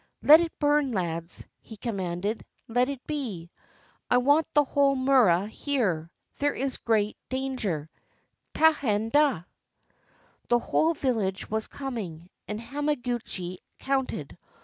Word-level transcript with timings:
"Let 0.23 0.39
it 0.39 0.51
burn, 0.57 0.93
lads!" 0.93 1.45
he 1.59 1.77
commanded,— 1.77 2.43
"let 2.67 2.89
it 2.89 3.05
be! 3.05 3.51
I 4.09 4.17
want 4.17 4.47
the 4.55 4.63
whole 4.63 4.95
mura 4.95 5.45
here. 5.45 6.09
There 6.39 6.55
is 6.55 6.77
a 6.77 6.85
great 6.85 7.17
danger,— 7.29 7.87
taihen 8.55 9.11
da!" 9.11 9.43
The 10.47 10.57
whole 10.57 10.95
village 10.95 11.51
was 11.51 11.67
coming; 11.67 12.31
and 12.47 12.59
Hamaguchi 12.59 13.57
counted. 13.77 14.39